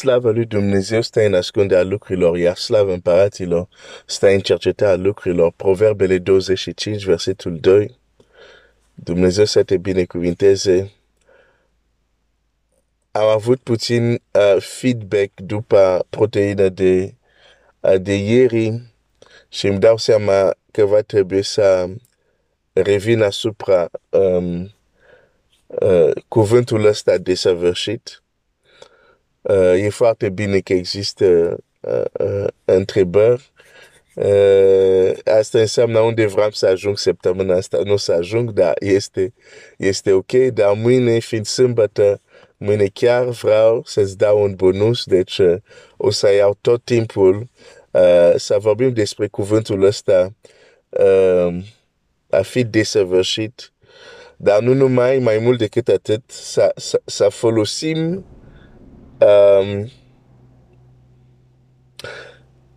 slavă 0.00 0.30
lui 0.30 0.44
Dumnezeu 0.44 1.00
stă 1.00 1.20
în 1.24 1.34
ascunderea 1.34 1.82
lucrurilor, 1.82 2.38
iar 2.38 2.56
slavă 2.56 2.92
împăraților 2.92 3.68
stă 4.06 4.28
în 4.28 4.40
cercetarea 4.40 4.96
lucrurilor. 4.96 5.52
Proverbele 5.56 6.18
25, 6.18 7.04
versetul 7.04 7.58
2. 7.60 7.98
Dumnezeu 8.94 9.44
să 9.44 9.62
te 9.62 9.76
binecuvinteze. 9.76 10.92
Am 13.10 13.26
avut 13.26 13.60
puțin 13.60 14.10
uh, 14.12 14.56
feedback 14.58 15.40
după 15.40 16.06
proteină 16.10 16.68
de, 16.68 17.14
uh, 17.80 18.00
de 18.00 18.14
ieri 18.14 18.82
și 19.48 19.66
îmi 19.66 19.78
dau 19.78 19.96
seama 19.96 20.54
că 20.70 20.84
va 20.84 21.00
trebui 21.00 21.42
să 21.42 21.88
revin 22.72 23.22
asupra 23.22 23.90
um, 24.08 24.74
uh, 25.66 26.10
cuvântul 26.28 26.84
ăsta 26.84 27.18
desăvârșit. 27.18 28.22
Uh, 29.42 29.84
e 29.84 29.88
foarte 29.88 30.28
bine 30.28 30.58
că 30.58 30.72
există 30.72 31.56
uh, 31.80 32.02
uh, 32.12 32.46
întrebări. 32.64 33.52
Uh, 34.14 35.12
asta 35.24 35.58
înseamnă 35.58 35.98
unde 35.98 36.26
vreau 36.26 36.50
să 36.50 36.66
ajung 36.66 36.98
săptămâna 36.98 37.56
asta. 37.56 37.80
Nu 37.84 37.96
să 37.96 38.12
ajung, 38.12 38.50
dar 38.50 38.74
este, 38.78 39.32
este 39.76 40.12
ok. 40.12 40.32
Dar 40.32 40.74
mâine, 40.74 41.18
fiind 41.18 41.46
sâmbătă, 41.46 42.20
mâine 42.56 42.86
chiar 42.86 43.24
vreau 43.24 43.82
să-ți 43.86 44.16
dau 44.16 44.42
un 44.42 44.54
bonus. 44.54 45.04
Deci 45.04 45.38
uh, 45.38 45.56
o 45.96 46.10
să 46.10 46.34
iau 46.34 46.58
tot 46.60 46.84
timpul 46.84 47.48
uh, 47.90 48.32
să 48.36 48.56
vorbim 48.58 48.92
despre 48.92 49.26
cuvântul 49.26 49.82
ăsta 49.82 50.34
uh, 50.88 51.56
a 52.30 52.42
fi 52.42 52.64
desăvârșit. 52.64 53.72
Dar 54.36 54.60
nu 54.60 54.74
numai, 54.74 55.18
mai 55.18 55.38
mult 55.38 55.58
decât 55.58 55.88
atât, 55.88 56.22
să, 56.26 56.72
să, 56.76 57.00
să 57.04 57.28
folosim 57.28 58.24
um, 59.20 59.90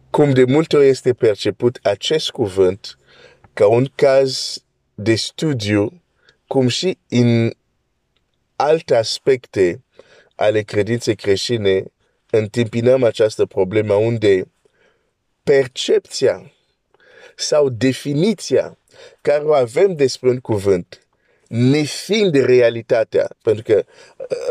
cum 0.10 0.34
de 0.34 0.44
multe 0.44 0.78
ori 0.78 0.88
este 0.88 1.14
perceput 1.14 1.80
acest 1.84 2.30
cuvânt 2.30 2.98
ca 3.54 3.68
un 3.68 3.86
caz 3.96 4.64
de 4.96 5.16
studiu, 5.16 6.02
cum 6.48 6.68
și 6.68 6.98
în 7.10 7.52
alte 8.56 8.96
aspecte 8.96 9.84
ale 10.36 10.62
credinței 10.62 11.16
creștine, 11.16 11.84
întâmpinăm 12.30 13.04
această 13.04 13.46
problemă 13.46 13.94
unde 13.94 14.52
percepția 15.44 16.52
sau 17.36 17.70
definiția 17.70 18.78
care 19.22 19.44
o 19.44 19.54
avem 19.54 19.96
despre 19.96 20.30
un 20.30 20.40
cuvânt, 20.40 21.08
nefiind 21.48 22.36
realitatea, 22.36 23.28
pentru 23.42 23.64
că 23.64 23.86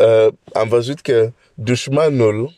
uh, 0.01 0.35
am 0.53 0.69
văzut 0.69 1.01
că 1.01 1.33
dușmanul 1.55 2.55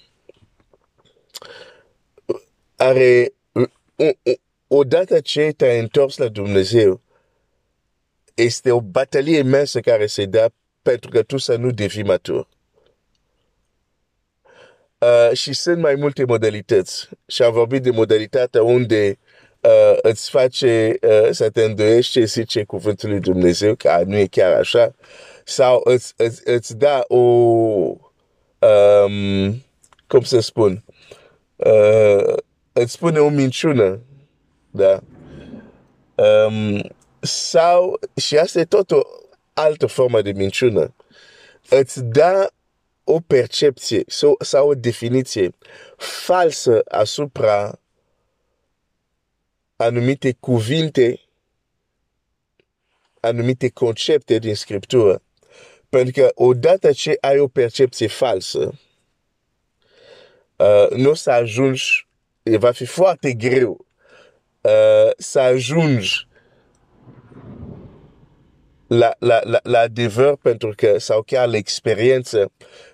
are, 2.76 3.34
odată 4.66 5.20
ce 5.20 5.52
te-ai 5.56 5.78
întors 5.78 6.16
la 6.16 6.28
Dumnezeu, 6.28 7.00
este 8.34 8.70
o 8.70 8.80
batalie 8.80 9.38
imensă 9.38 9.80
care 9.80 10.06
se 10.06 10.24
dă 10.24 10.50
pentru 10.82 11.10
că 11.10 11.22
tu 11.22 11.36
să 11.36 11.56
nu 11.56 11.70
devii 11.70 12.02
matur. 12.02 12.48
Uh, 14.98 15.36
și 15.36 15.52
sunt 15.52 15.78
mai 15.80 15.94
multe 15.94 16.24
modalități. 16.24 17.08
Și 17.26 17.42
am 17.42 17.52
vorbit 17.52 17.82
de 17.82 17.90
modalitatea 17.90 18.62
unde 18.62 19.18
uh, 19.60 19.98
îți 20.02 20.30
face 20.30 20.98
uh, 21.02 21.28
să 21.30 21.50
te 21.50 21.62
îndoiești 21.62 22.12
ce 22.12 22.24
zice 22.24 22.64
cuvântul 22.64 23.08
lui 23.08 23.20
Dumnezeu, 23.20 23.74
că 23.74 24.02
nu 24.06 24.16
e 24.16 24.26
chiar 24.26 24.52
așa, 24.52 24.94
sau 25.44 25.80
îți, 25.84 26.14
îți, 26.16 26.40
îți 26.44 26.76
da 26.76 27.04
o, 27.08 27.20
um, 28.66 29.62
cum 30.06 30.22
să 30.22 30.40
spun, 30.40 30.84
uh, 31.56 32.36
îți 32.72 32.92
spune 32.92 33.18
o 33.18 33.28
minciună, 33.28 34.00
da? 34.70 35.00
Um, 36.14 36.82
sau, 37.20 37.98
și 38.16 38.38
asta 38.38 38.60
e 38.60 38.64
tot 38.64 38.90
o 38.90 39.00
altă 39.52 39.86
formă 39.86 40.22
de 40.22 40.32
minciună, 40.32 40.94
îți 41.68 42.04
da 42.04 42.48
o 43.04 43.20
percepție 43.20 44.04
sau, 44.06 44.36
sau 44.40 44.68
o 44.68 44.74
definiție 44.74 45.50
falsă 45.96 46.82
asupra 46.88 47.78
anumite 49.76 50.36
cuvinte, 50.40 51.20
anumite 53.20 53.68
concepte 53.68 54.38
din 54.38 54.54
Scriptură. 54.54 55.22
Pentru 55.94 56.22
că 56.22 56.30
odată 56.34 56.92
ce 56.92 57.16
ai 57.20 57.38
o 57.38 57.48
percepție 57.48 58.06
falsă, 58.06 58.78
uh, 60.56 60.90
nu 60.90 61.10
o 61.10 61.14
să 61.14 61.30
ajungi, 61.30 62.08
va 62.42 62.70
fi 62.70 62.84
foarte 62.84 63.32
greu 63.32 63.86
uh, 64.60 65.10
să 65.16 65.40
ajungi 65.40 66.28
la, 68.86 69.14
la, 69.18 69.40
la, 69.44 69.60
la 69.62 69.78
adevăr 69.78 70.36
pentru 70.36 70.72
că, 70.76 70.98
sau 70.98 71.22
chiar 71.22 71.48
l'experiență, 71.48 72.52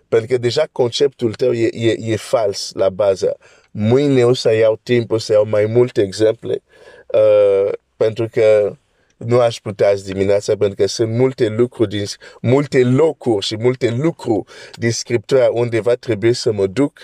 pentru 0.08 0.28
că 0.28 0.38
deja 0.38 0.68
conceptul 0.72 1.34
tău 1.34 1.52
e, 1.52 1.68
e, 1.72 1.96
e 1.98 2.16
fals 2.16 2.72
la 2.74 2.88
bază. 2.88 3.36
Mâine 3.70 4.24
o 4.24 4.32
să 4.34 4.52
iau 4.52 4.80
timp, 4.82 5.10
o 5.10 5.18
să 5.18 5.32
iau 5.32 5.44
mai 5.44 5.66
multe 5.66 6.02
exemple, 6.02 6.62
uh, 7.06 7.72
pentru 7.96 8.28
că 8.32 8.76
nu 9.26 9.40
aș 9.40 9.60
putea 9.60 9.88
azi 9.88 10.04
dimineața, 10.04 10.56
pentru 10.56 10.76
că 10.76 10.86
sunt 10.86 11.12
multe 11.12 11.48
lucruri, 11.48 11.88
din, 11.88 12.04
multe 12.40 12.84
locuri 12.84 13.46
și 13.46 13.56
multe 13.56 13.90
lucruri 13.90 14.44
din 14.74 14.90
Scriptura 14.90 15.48
unde 15.52 15.80
va 15.80 15.94
trebui 15.94 16.32
să 16.32 16.52
mă 16.52 16.66
duc 16.66 16.98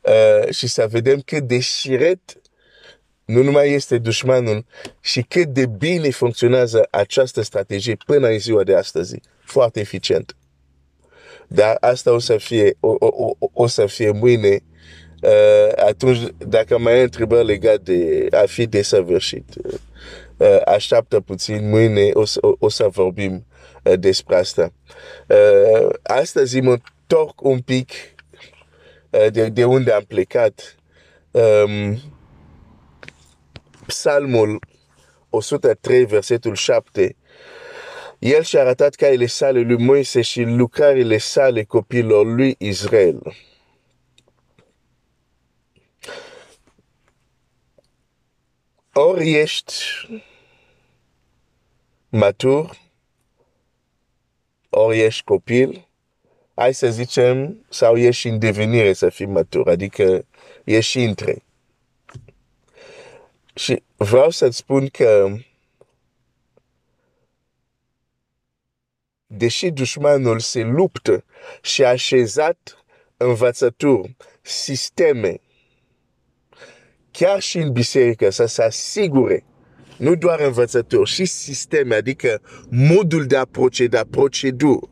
uh, 0.00 0.52
și 0.54 0.66
să 0.66 0.86
vedem 0.90 1.20
cât 1.20 1.42
de 1.42 1.58
șiret 1.58 2.20
nu 3.24 3.42
numai 3.42 3.70
este 3.70 3.98
dușmanul 3.98 4.64
și 5.00 5.22
cât 5.22 5.46
de 5.46 5.66
bine 5.66 6.10
funcționează 6.10 6.86
această 6.90 7.42
strategie 7.42 7.96
până 8.06 8.28
în 8.28 8.38
ziua 8.38 8.62
de 8.62 8.74
astăzi. 8.74 9.20
Foarte 9.44 9.80
eficient. 9.80 10.36
Dar 11.46 11.76
asta 11.80 12.12
o 12.12 12.18
să 12.18 12.36
fie, 12.36 12.76
o, 12.80 12.96
o, 12.98 13.30
o, 13.38 13.48
o 13.52 13.66
să 13.66 13.86
fie 13.86 14.10
mâine 14.10 14.60
uh, 15.22 15.72
atunci, 15.76 16.18
dacă 16.38 16.78
mai 16.78 16.92
ai 16.92 17.02
întrebări 17.02 17.46
legate 17.46 17.92
de 18.28 18.36
a 18.36 18.46
fi 18.46 18.66
desăvârșit, 18.66 19.44
uh, 19.64 19.74
așteaptă 20.64 21.20
puțin, 21.20 21.68
mâine 21.68 22.10
o, 22.12 22.22
o, 22.40 22.52
o 22.58 22.68
să 22.68 22.88
vorbim 22.88 23.46
uh, 23.82 23.98
despre 23.98 24.36
asta. 24.36 24.72
Uh, 25.28 25.88
astăzi 26.02 26.60
mă 26.60 26.70
întorc 26.70 27.42
un 27.42 27.60
pic 27.60 27.90
uh, 29.10 29.26
de, 29.32 29.48
de 29.48 29.64
unde 29.64 29.92
am 29.92 30.04
plecat. 30.08 30.76
Um, 31.30 31.98
Psalmul 33.86 34.60
103, 35.30 36.04
versetul 36.04 36.54
7, 36.54 37.16
el 38.18 38.42
și-a 38.42 38.60
arătat 38.60 38.94
caile 38.94 39.26
sale 39.26 39.60
lui 39.60 39.84
Moise 39.84 40.20
și 40.20 40.42
lucrările 40.42 41.18
sale 41.18 41.62
copilor 41.62 42.26
lui 42.26 42.54
Israel. 42.58 43.34
Ori 48.96 49.32
ești 49.32 49.74
matur, 52.08 52.78
ori 54.70 55.00
ești 55.00 55.24
copil, 55.24 55.88
hai 56.54 56.74
să 56.74 56.90
zicem, 56.90 57.64
sau 57.68 57.96
ești 57.96 58.28
în 58.28 58.38
devenire 58.38 58.92
să 58.92 59.08
fii 59.08 59.26
matur, 59.26 59.68
adică 59.68 60.26
ești 60.64 60.98
între. 60.98 61.42
Și 63.54 63.82
vreau 63.96 64.30
să-ți 64.30 64.56
spun 64.56 64.88
că 64.88 65.36
deși 69.26 69.70
dușmanul 69.70 70.40
se 70.40 70.62
luptă 70.62 71.24
și 71.62 71.84
a 71.84 71.88
așezat 71.88 72.84
învățături, 73.16 74.16
sisteme, 74.42 75.40
chiar 77.18 77.40
și 77.40 77.58
în 77.58 77.72
biserică, 77.72 78.30
să 78.30 78.46
se 78.46 78.62
asigure 78.62 79.44
nu 79.98 80.14
doar 80.14 80.40
învățături, 80.40 81.10
și 81.10 81.24
sisteme, 81.24 81.94
adică 81.94 82.40
modul 82.70 83.26
de 83.26 83.36
a 83.36 83.44
proceda, 83.44 84.04
proceduri, 84.10 84.88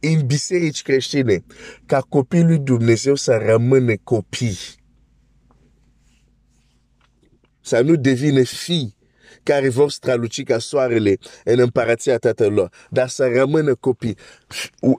în 0.00 0.26
biserici 0.26 0.82
creștine, 0.82 1.44
ca 1.86 2.00
copiii 2.00 2.44
lui 2.44 2.58
Dumnezeu 2.58 3.14
să 3.14 3.36
rămână 3.46 3.96
copii. 3.96 4.58
Să 7.60 7.80
nu 7.80 7.96
devină 7.96 8.42
fii 8.42 8.96
care 9.42 9.68
vor 9.68 9.90
străluci 9.90 10.42
ca 10.42 10.58
soarele 10.58 11.18
în 11.44 11.58
împărăția 11.58 12.18
tatălor, 12.18 12.70
dar 12.90 13.08
să 13.08 13.30
rămână 13.34 13.74
copii. 13.74 14.16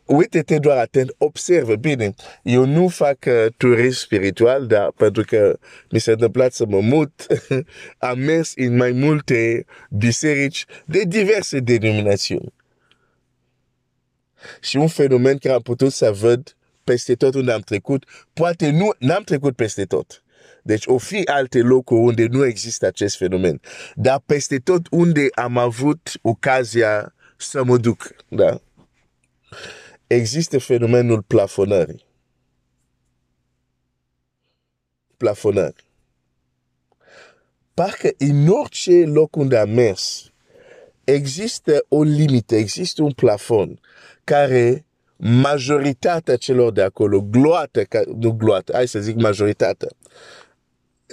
Uite-te 0.05 0.57
doar 0.57 0.77
atent, 0.77 1.15
observă, 1.17 1.75
bine, 1.75 2.13
eu 2.43 2.65
nu 2.65 2.87
fac 2.87 3.17
uh, 3.27 3.45
turism 3.57 3.99
spiritual, 3.99 4.67
dar 4.67 4.91
pentru 4.97 5.23
că 5.23 5.57
mi 5.89 5.99
s-a 5.99 6.11
întâmplat 6.11 6.53
să 6.53 6.65
mă 6.65 6.79
mut, 6.79 7.27
am 8.09 8.19
mers 8.19 8.51
în 8.55 8.75
mai 8.75 8.91
multe 8.91 9.65
biserici 9.89 10.65
de 10.85 11.01
diverse 11.07 11.59
denominațiuni. 11.59 12.53
Și 14.61 14.77
un 14.77 14.87
fenomen 14.87 15.37
care 15.37 15.53
am 15.53 15.61
putut 15.61 15.91
să 15.91 16.11
văd 16.11 16.55
peste 16.83 17.15
tot 17.15 17.33
unde 17.33 17.51
am 17.51 17.61
trecut, 17.61 18.05
poate 18.33 18.69
nu 18.69 18.93
n-am 18.97 19.23
trecut 19.23 19.55
peste 19.55 19.85
tot. 19.85 20.20
Deci 20.61 20.83
o 20.85 20.97
fi 20.97 21.21
alte 21.25 21.59
locuri 21.61 22.01
unde 22.01 22.25
nu 22.25 22.45
există 22.45 22.85
acest 22.85 23.17
fenomen. 23.17 23.61
Dar 23.95 24.21
peste 24.25 24.57
tot 24.57 24.87
unde 24.91 25.27
am 25.35 25.57
avut 25.57 26.11
ocazia 26.21 27.13
să 27.37 27.63
mă 27.63 27.77
duc, 27.77 28.15
da? 28.27 28.61
Există 30.07 30.59
fenomenul 30.59 31.21
plafonării. 31.21 32.05
Plafonări. 35.17 35.83
Parcă 37.73 38.09
în 38.17 38.47
orice 38.47 39.03
loc 39.05 39.35
unde 39.35 39.57
am 39.57 39.69
mers, 39.69 40.31
există 41.03 41.85
o 41.87 42.03
limită, 42.03 42.55
există 42.55 43.03
un 43.03 43.11
plafon 43.11 43.79
care 44.23 44.85
majoritatea 45.15 46.35
celor 46.35 46.71
de 46.71 46.81
acolo, 46.81 47.21
gloată, 47.21 47.81
nu 48.17 48.31
gloată, 48.31 48.73
hai 48.73 48.87
să 48.87 48.99
zic 48.99 49.15
majoritatea, 49.15 49.89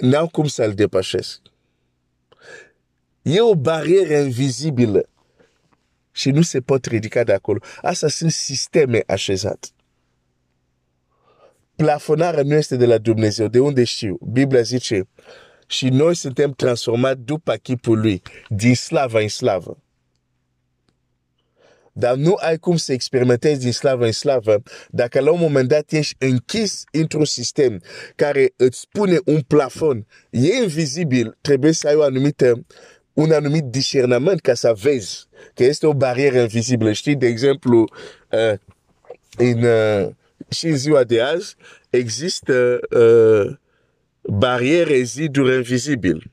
n-au 0.01 0.27
cum 0.27 0.47
să-l 0.47 0.73
depășesc. 0.73 1.41
E 3.21 3.41
o 3.41 3.55
barieră 3.55 4.13
invizibilă 4.13 5.09
și 6.11 6.31
nu 6.31 6.41
se 6.41 6.61
pot 6.61 6.85
ridica 6.85 7.23
de 7.23 7.33
acolo. 7.33 7.59
Asta 7.81 8.07
sunt 8.07 8.31
sisteme 8.31 9.03
așezate. 9.07 9.67
Plafonarea 11.75 12.43
nu 12.43 12.53
este 12.53 12.75
de 12.75 12.85
la 12.85 12.97
Dumnezeu. 12.97 13.47
De 13.47 13.59
unde 13.59 13.83
știu? 13.83 14.17
Biblia 14.31 14.61
zice, 14.61 15.07
și 15.67 15.89
noi 15.89 16.15
suntem 16.15 16.51
transformați 16.51 17.19
după 17.19 17.55
chipul 17.55 17.99
lui, 17.99 18.21
din 18.47 18.75
slavă 18.75 19.19
în 19.19 19.27
slavă. 19.27 19.77
Dar 21.93 22.15
nu 22.15 22.35
ai 22.39 22.57
cum 22.57 22.77
să 22.77 22.93
experimentezi 22.93 23.59
din 23.59 23.71
slavă 23.71 24.05
în 24.05 24.11
slavă 24.11 24.61
dacă 24.89 25.19
la 25.19 25.31
un 25.31 25.39
moment 25.39 25.67
dat 25.67 25.91
ești 25.91 26.15
închis 26.19 26.83
într-un 26.91 27.25
sistem 27.25 27.81
care 28.15 28.53
îți 28.55 28.79
spune 28.79 29.17
un 29.25 29.41
plafon. 29.41 30.07
E 30.29 30.55
invizibil, 30.61 31.37
trebuie 31.41 31.71
să 31.71 31.87
ai 31.87 31.95
o 31.95 32.03
anumită, 32.03 32.65
un 33.13 33.31
anumit 33.31 33.63
discernament 33.63 34.39
ca 34.39 34.53
să 34.53 34.73
vezi 34.81 35.27
că 35.53 35.63
este 35.63 35.87
o 35.87 35.93
barieră 35.93 36.39
invizibilă. 36.39 36.91
Știi, 36.91 37.15
de 37.15 37.27
exemplu, 37.27 37.79
uh, 38.31 38.59
în, 39.37 39.63
uh, 39.63 40.09
și 40.49 40.67
în 40.67 40.77
ziua 40.77 41.03
de 41.03 41.21
azi 41.21 41.55
există 41.89 42.79
uh, 42.89 43.55
bariere, 44.23 45.01
ziduri 45.01 45.55
invizibile. 45.55 46.31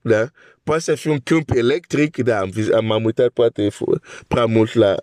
Da? 0.00 0.30
Poate 0.66 0.82
să 0.82 0.94
fie 0.94 1.10
un 1.10 1.18
câmp 1.18 1.50
electric, 1.50 2.16
da, 2.16 2.38
am, 2.74 2.90
am 2.90 3.04
uitat 3.04 3.28
poate 3.28 3.68
prea 4.28 4.46
mult 4.46 4.74
la, 4.74 4.94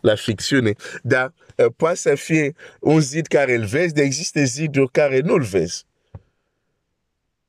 la 0.00 0.14
ficțiune, 0.14 0.72
dar 1.02 1.34
uh, 1.56 1.66
poate 1.76 1.96
să 1.96 2.14
fie 2.14 2.54
un 2.80 3.00
zid 3.00 3.26
care 3.26 3.54
îl 3.54 3.64
vezi, 3.64 3.94
dar 3.94 4.04
există 4.04 4.44
ziduri 4.44 4.90
care 4.90 5.20
nu-l 5.20 5.42
vezi. 5.42 5.84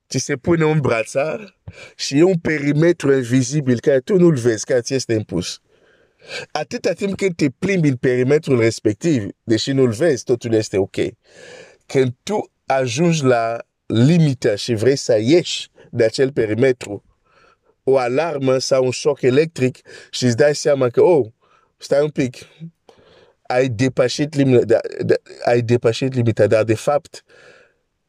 Ți 0.09 0.17
se 0.17 0.35
pune 0.35 0.65
un 0.65 0.79
brațar 0.79 1.57
și 1.95 2.17
e 2.17 2.23
un 2.23 2.37
perimetru 2.37 3.13
invizibil 3.13 3.79
care 3.79 3.99
tu 3.99 4.17
nu-l 4.17 4.35
vezi, 4.35 4.65
care 4.65 4.81
ți 4.81 4.93
este 4.93 5.13
impus. 5.13 5.61
Atâta 6.51 6.93
timp 6.93 7.17
când 7.17 7.35
te 7.35 7.49
plimbi 7.59 7.87
în 7.87 7.95
perimetrul 7.95 8.59
respectiv, 8.59 9.27
deși 9.43 9.71
nu-l 9.71 9.91
vezi, 9.91 10.23
totul 10.23 10.53
este 10.53 10.77
ok. 10.77 10.95
Când 11.85 12.13
tu 12.23 12.51
ajungi 12.65 13.23
la 13.23 13.57
limita 13.85 14.55
și 14.55 14.73
vrei 14.73 14.95
să 14.95 15.17
ieși 15.19 15.69
de 15.91 16.03
acel 16.03 16.31
perimetru, 16.31 17.01
o 17.89 17.97
alarmă 17.97 18.57
sau 18.57 18.85
un 18.85 18.91
șoc 18.91 19.21
electric 19.21 19.77
și 20.09 20.25
îți 20.25 20.35
dai 20.35 20.55
seama 20.55 20.89
că, 20.89 21.01
oh, 21.01 21.27
stai 21.77 22.01
un 22.01 22.09
pic, 22.09 22.35
ai 23.41 23.67
depășit 23.67 24.35
limita, 24.35 24.65
da, 24.65 24.79
da, 25.05 25.15
ai 25.45 25.61
depășit 25.61 26.13
limita, 26.13 26.47
dar 26.47 26.63
de 26.63 26.73
fapt 26.73 27.23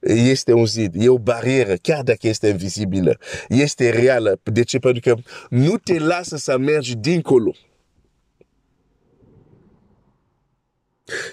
este 0.00 0.52
un 0.52 0.66
zid, 0.66 0.94
e 0.96 1.08
o 1.08 1.18
barieră, 1.18 1.74
chiar 1.74 2.02
dacă 2.02 2.26
este 2.26 2.48
invizibilă, 2.48 3.18
este 3.48 3.90
reală. 3.90 4.40
De 4.42 4.62
ce? 4.62 4.78
Pentru 4.78 5.00
că 5.00 5.20
nu 5.50 5.76
te 5.76 5.98
lasă 5.98 6.36
să 6.36 6.58
mergi 6.58 6.96
dincolo. 6.96 7.54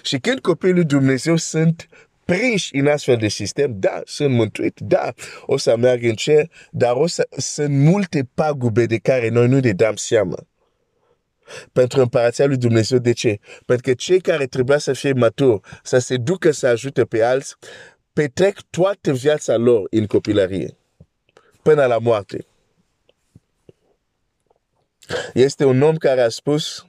Și 0.02 0.18
când 0.18 0.40
copiii 0.40 0.72
lui 0.72 0.84
Dumnezeu 0.84 1.36
sunt 1.36 1.88
prinși 2.26 2.76
în 2.76 2.86
astfel 2.86 3.16
de 3.16 3.28
sistem, 3.28 3.76
da, 3.78 4.00
sunt 4.04 4.34
mântuit, 4.34 4.80
da, 4.80 5.12
o 5.42 5.56
să 5.56 5.76
merg 5.76 6.04
în 6.04 6.14
cer, 6.14 6.50
dar 6.70 6.92
o 6.94 7.06
să, 7.06 7.28
sunt 7.36 7.70
multe 7.70 8.28
pagube 8.34 8.86
de 8.86 8.96
care 8.96 9.28
noi 9.28 9.48
nu 9.48 9.58
ne 9.58 9.72
dăm 9.72 9.96
seama. 9.96 10.46
Pentru 11.72 12.00
împărația 12.00 12.46
lui 12.46 12.56
Dumnezeu, 12.56 12.98
de 12.98 13.12
ce? 13.12 13.38
Pentru 13.66 13.90
că 13.90 13.94
cei 13.94 14.20
care 14.20 14.46
trebuia 14.46 14.78
să 14.78 14.92
fie 14.92 15.12
maturi, 15.12 15.60
să 15.82 15.98
se 15.98 16.16
ducă 16.16 16.50
să 16.50 16.66
ajute 16.66 17.04
pe 17.04 17.22
alții, 17.22 17.54
petrec 18.12 18.60
toată 18.70 19.12
viața 19.12 19.56
lor 19.56 19.86
în 19.90 20.06
copilărie, 20.06 20.76
până 21.62 21.84
la 21.84 21.98
moarte. 21.98 22.46
Este 25.34 25.64
un 25.64 25.82
om 25.82 25.96
care 25.96 26.20
a 26.20 26.28
spus, 26.28 26.85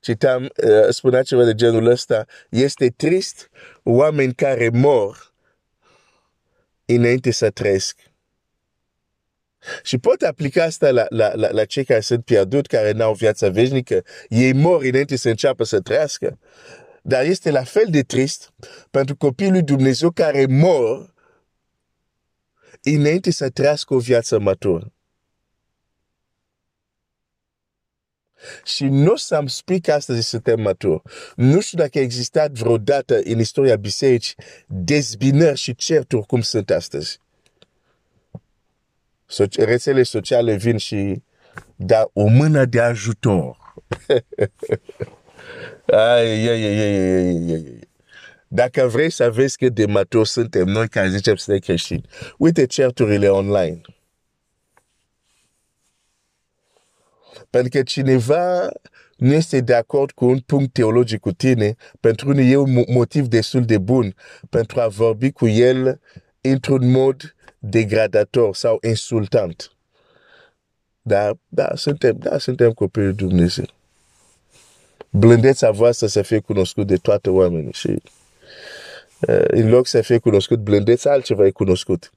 citam, 0.00 0.42
uh, 0.42 0.88
spunea 0.88 1.22
ceva 1.22 1.44
de 1.44 1.54
genul 1.54 1.86
ăsta, 1.86 2.26
este 2.48 2.88
trist 2.88 3.50
oameni 3.82 4.34
care 4.34 4.68
mor 4.68 5.32
înainte 6.84 7.30
să 7.30 7.50
trăiesc. 7.50 7.98
Și 9.82 9.98
pot 9.98 10.22
aplica 10.22 10.64
asta 10.64 10.90
la, 10.90 11.06
la, 11.08 11.34
la, 11.34 11.50
la 11.50 11.64
cei 11.64 11.84
care 11.84 12.00
sunt 12.00 12.24
pierdut, 12.24 12.66
care 12.66 12.92
n-au 12.92 13.14
viața 13.14 13.48
veșnică. 13.48 14.04
Ei 14.28 14.52
mor 14.52 14.82
înainte 14.82 15.16
să 15.16 15.28
înceapă 15.28 15.64
să 15.64 15.80
trăiască. 15.80 16.38
Dar 17.02 17.24
este 17.24 17.50
la 17.50 17.64
fel 17.64 17.86
de 17.88 18.02
trist 18.02 18.52
pentru 18.90 19.16
copiii 19.16 19.50
lui 19.50 19.62
Dumnezeu 19.62 20.10
care 20.10 20.46
mor 20.46 21.14
înainte 22.82 23.30
să 23.30 23.50
trăiască 23.50 23.94
o 23.94 23.98
viață 23.98 24.38
matură. 24.38 24.92
Și 28.64 28.84
nu 28.84 29.16
să-mi 29.16 29.50
spui 29.50 29.80
că 29.80 29.92
astăzi 29.92 30.28
suntem 30.28 30.60
maturi. 30.60 31.02
Nu 31.36 31.60
știu 31.60 31.78
dacă 31.78 31.98
a 31.98 32.00
existat 32.00 32.50
vreodată 32.50 33.20
în 33.24 33.38
istoria 33.38 33.76
bisericii 33.76 34.34
dezbinări 34.66 35.58
și 35.58 35.74
certuri 35.74 36.26
cum 36.26 36.40
sunt 36.40 36.70
astăzi. 36.70 37.20
Rețele 39.56 40.02
sociale 40.02 40.54
vin 40.54 40.76
și 40.76 41.22
da 41.76 42.10
o 42.12 42.26
mână 42.26 42.64
de 42.64 42.80
ajutor. 42.80 43.56
ai, 45.86 46.48
ai, 46.48 46.48
ai, 46.48 46.78
ai, 46.78 47.14
ai, 47.16 47.52
ai. 47.52 47.88
Dacă 48.48 48.86
vrei 48.86 49.10
să 49.10 49.30
vezi 49.30 49.56
cât 49.56 49.74
de 49.74 49.86
maturi 49.86 50.28
suntem 50.28 50.66
noi 50.66 50.88
care 50.88 51.08
zicem 51.08 51.36
să 51.36 51.52
ne 51.52 51.58
creștini, 51.58 52.08
uite 52.38 52.66
certurile 52.66 53.28
online. 53.28 53.80
Pentru 57.50 57.70
că 57.78 57.82
cineva 57.82 58.68
nu 59.16 59.32
este 59.32 59.60
de 59.60 59.74
acord 59.74 60.10
cu 60.10 60.24
un 60.24 60.38
punct 60.38 60.72
teologic 60.72 61.20
cu 61.20 61.32
tine, 61.32 61.76
pentru 62.00 62.28
unul 62.28 62.44
e 62.44 62.56
un 62.56 62.84
motiv 62.88 63.26
destul 63.26 63.64
de 63.64 63.78
bun 63.78 64.14
pentru 64.50 64.80
a 64.80 64.88
vorbi 64.88 65.30
cu 65.30 65.46
el 65.46 66.00
într-un 66.40 66.90
mod 66.90 67.34
degradator 67.58 68.54
sau 68.54 68.78
insultant. 68.88 69.72
Da, 71.02 71.30
da, 71.48 71.70
suntem, 71.74 72.16
da, 72.18 72.38
suntem 72.38 72.72
copiii 72.72 73.12
Dumnezeu. 73.12 73.66
Blândeța 75.10 75.70
voastră 75.70 76.06
să 76.06 76.22
fie 76.22 76.38
cunoscut 76.38 76.86
de 76.86 76.96
toate 76.96 77.30
oamenii 77.30 77.72
și 77.72 77.88
uh, 79.20 79.44
în 79.46 79.68
loc 79.68 79.86
să 79.86 80.00
fie 80.00 80.18
cunoscut 80.18 80.58
blândeța, 80.58 81.12
altceva 81.12 81.46
e 81.46 81.50
cunoscut. 81.50 82.10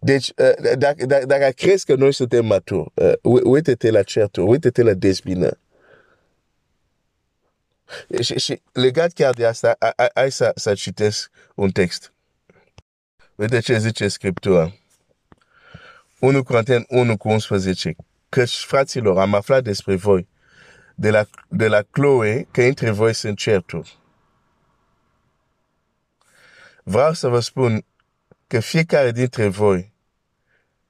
Deci, 0.00 0.32
uh, 0.36 0.76
dacă, 0.78 1.06
dacă, 1.06 1.26
dacă 1.26 1.50
crezi 1.50 1.84
că 1.84 1.94
noi 1.94 2.12
suntem 2.12 2.46
maturi, 2.46 2.92
uh, 3.22 3.40
uite-te 3.42 3.90
la 3.90 4.02
certuri, 4.02 4.46
uite-te 4.46 4.82
la 4.82 4.92
dezbină. 4.92 5.58
Și, 8.20 8.38
și 8.38 8.62
legat 8.72 9.12
chiar 9.12 9.34
de 9.34 9.46
asta, 9.46 9.78
hai 10.14 10.32
să, 10.32 10.52
să 10.54 10.74
citesc 10.74 11.30
un 11.54 11.70
text. 11.70 12.12
Uite 13.34 13.60
ce 13.60 13.78
zice 13.78 14.08
Scriptura. 14.08 14.74
1 16.18 16.42
Corinteni 16.42 16.84
1 16.88 17.16
cu 17.16 17.28
11. 17.28 17.96
Căci, 18.28 18.64
fraților, 18.64 19.18
am 19.18 19.34
aflat 19.34 19.62
despre 19.62 19.96
voi, 19.96 20.28
de 20.94 21.10
la, 21.10 21.26
de 21.48 21.68
la 21.68 21.82
Chloe, 21.90 22.46
că 22.50 22.62
între 22.62 22.90
voi 22.90 23.14
sunt 23.14 23.38
certuri. 23.38 23.98
Vreau 26.82 27.12
să 27.12 27.28
vă 27.28 27.40
spun 27.40 27.84
că 28.46 28.60
fiecare 28.60 29.10
dintre 29.10 29.48
voi 29.48 29.92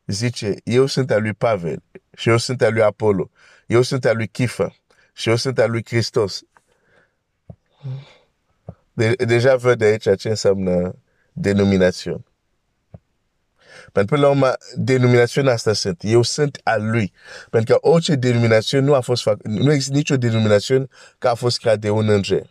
zice, 0.06 0.54
eu 0.64 0.86
sunt 0.86 1.10
a 1.10 1.18
lui 1.18 1.32
Pavel 1.32 1.82
și 2.16 2.28
eu 2.28 2.36
sunt 2.36 2.62
a 2.62 2.68
lui 2.68 2.82
Apollo, 2.82 3.30
eu 3.66 3.82
sunt 3.82 4.04
a 4.04 4.12
lui 4.12 4.28
Chifa 4.28 4.76
și 5.12 5.28
eu 5.28 5.36
sunt 5.36 5.58
a 5.58 5.66
lui 5.66 5.84
Hristos. 5.86 6.42
De, 8.92 9.14
deja 9.14 9.56
văd 9.56 9.78
de 9.78 9.84
aici 9.84 10.08
ce 10.16 10.28
înseamnă 10.28 10.98
denominațion. 11.32 12.24
Pentru 13.92 14.16
la 14.16 14.28
urmă, 14.28 14.52
denominațiunea 14.76 15.52
asta 15.52 15.72
sunt. 15.72 16.00
Eu 16.04 16.22
sunt 16.22 16.60
a 16.62 16.76
lui. 16.76 17.12
Pentru 17.50 17.74
că 17.74 17.88
orice 17.88 18.14
denominațiune 18.14 18.86
nu 18.86 18.94
a 18.94 19.00
fost 19.00 19.22
fac, 19.22 19.42
nu 19.42 19.72
există 19.72 19.94
nicio 19.94 20.16
denominațiune 20.16 20.86
care 21.18 21.32
a 21.32 21.36
fost 21.36 21.58
creată 21.58 21.78
de 21.78 21.90
un 21.90 22.08
înger. 22.08 22.50